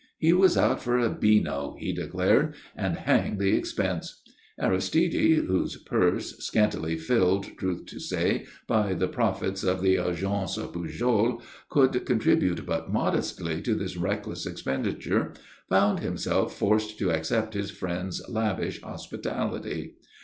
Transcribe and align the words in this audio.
He 0.17 0.33
was 0.33 0.57
out 0.57 0.81
for 0.81 0.97
a 0.97 1.11
beano, 1.11 1.75
he 1.77 1.93
declared, 1.93 2.55
and 2.75 2.95
hang 2.95 3.37
the 3.37 3.55
expense! 3.55 4.23
Aristide, 4.59 5.45
whose 5.45 5.75
purse, 5.77 6.39
scantily 6.39 6.97
filled 6.97 7.55
(truth 7.55 7.85
to 7.85 7.99
say) 7.99 8.47
by 8.65 8.95
the 8.95 9.07
profits 9.07 9.63
of 9.63 9.79
the 9.83 9.97
Agence 9.97 10.57
Pujol, 10.71 11.43
could 11.69 12.03
contribute 12.03 12.65
but 12.65 12.89
modestly 12.91 13.61
to 13.61 13.75
this 13.75 13.95
reckless 13.95 14.47
expenditure, 14.47 15.33
found 15.69 15.99
himself 15.99 16.57
forced 16.57 16.97
to 16.97 17.11
accept 17.11 17.53
his 17.53 17.69
friend's 17.69 18.27
lavish 18.27 18.81
hospitality. 18.81 19.97